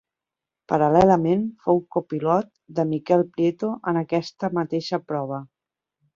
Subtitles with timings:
[0.71, 5.43] Paral·lelament fou copilot de Miquel Prieto en aquesta mateixa prova.